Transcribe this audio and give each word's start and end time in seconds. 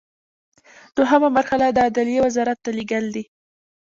دوهمه 0.97 1.29
مرحله 1.37 1.65
د 1.71 1.77
عدلیې 1.87 2.19
وزارت 2.25 2.57
ته 2.65 2.69
لیږل 2.77 3.05
دي. 3.15 3.23